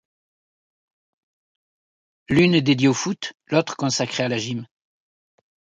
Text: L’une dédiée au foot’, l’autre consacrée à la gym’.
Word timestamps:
L’une 2.27 2.59
dédiée 2.59 2.87
au 2.87 2.93
foot’, 2.95 3.33
l’autre 3.51 3.75
consacrée 3.75 4.23
à 4.23 4.29
la 4.29 4.39
gym’. 4.39 4.65